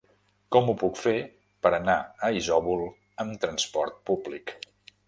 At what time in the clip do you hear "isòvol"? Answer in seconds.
2.41-2.83